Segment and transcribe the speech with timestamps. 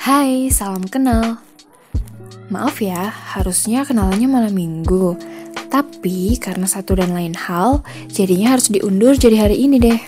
[0.00, 1.38] Hai, salam kenal.
[2.50, 5.14] Maaf ya, harusnya kenalannya malam minggu.
[5.70, 10.00] Tapi karena satu dan lain hal, jadinya harus diundur jadi hari ini deh.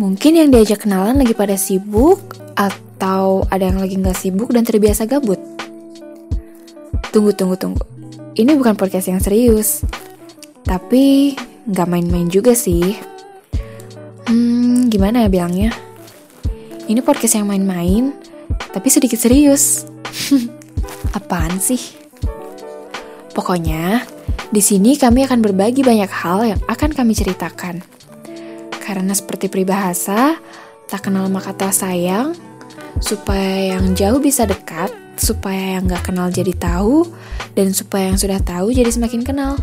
[0.00, 5.04] Mungkin yang diajak kenalan lagi pada sibuk, atau ada yang lagi nggak sibuk dan terbiasa
[5.04, 5.36] gabut.
[7.12, 7.84] Tunggu, tunggu, tunggu.
[8.36, 9.84] Ini bukan podcast yang serius.
[10.64, 11.36] Tapi
[11.68, 12.96] nggak main-main juga sih.
[14.26, 15.70] Hmm, gimana ya bilangnya?
[16.86, 18.14] Ini podcast yang main-main,
[18.70, 19.82] tapi sedikit serius.
[21.18, 21.82] Apaan sih?
[23.34, 24.06] Pokoknya,
[24.54, 27.82] di sini kami akan berbagi banyak hal yang akan kami ceritakan.
[28.78, 30.38] Karena seperti peribahasa,
[30.86, 32.38] tak kenal maka tak sayang,
[33.02, 37.02] supaya yang jauh bisa dekat, supaya yang gak kenal jadi tahu,
[37.58, 39.58] dan supaya yang sudah tahu jadi semakin kenal.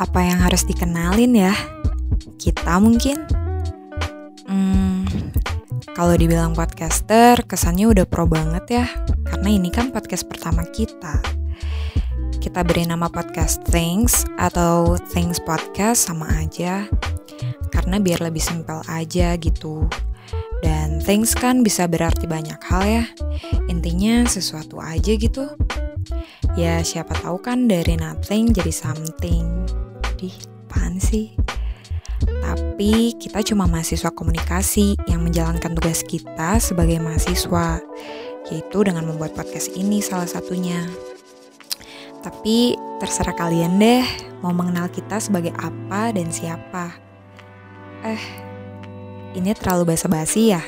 [0.00, 1.52] Apa yang harus dikenalin ya?
[2.40, 3.39] Kita mungkin?
[5.90, 8.86] Kalau dibilang podcaster, kesannya udah pro banget ya.
[9.26, 11.18] Karena ini kan podcast pertama kita.
[12.38, 16.86] Kita beri nama podcast Things atau Things Podcast sama aja.
[17.74, 19.90] Karena biar lebih simpel aja gitu.
[20.62, 23.04] Dan things kan bisa berarti banyak hal ya.
[23.66, 25.50] Intinya sesuatu aja gitu.
[26.54, 29.66] Ya siapa tahu kan dari nothing jadi something.
[30.14, 30.30] Di
[30.70, 31.34] apaan sih?
[32.20, 37.80] Tapi kita cuma mahasiswa komunikasi yang menjalankan tugas kita sebagai mahasiswa,
[38.48, 40.88] yaitu dengan membuat podcast ini salah satunya.
[42.20, 44.04] Tapi terserah kalian deh
[44.44, 46.92] mau mengenal kita sebagai apa dan siapa.
[48.04, 48.24] Eh,
[49.36, 50.62] ini terlalu basa-basi ya?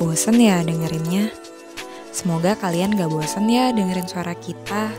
[0.00, 1.32] Bosen ya dengerinnya?
[2.10, 4.92] Semoga kalian gak bosen ya dengerin suara kita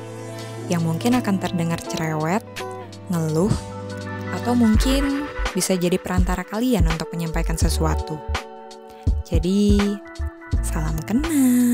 [0.71, 2.45] yang mungkin akan terdengar cerewet,
[3.11, 3.51] ngeluh,
[4.31, 5.20] atau mungkin
[5.51, 8.19] bisa jadi perantara kalian untuk menyampaikan sesuatu.
[9.27, 9.79] Jadi,
[10.59, 11.70] salam kenal.